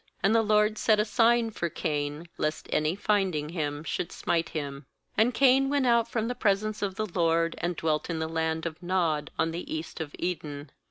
[0.23, 4.87] And the LORD set a sign for Cain, lest any finding him, should smite him.
[5.19, 8.27] 16And Cain went out from the pres ence of the LORD, and dwelt in the
[8.27, 10.71] land of aNod, on the east of Eden.